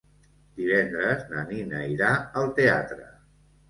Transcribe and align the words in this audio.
Divendres 0.61 1.23
na 1.35 1.45
Nina 1.53 1.85
irà 1.93 2.11
al 2.43 2.53
teatre. 2.61 3.11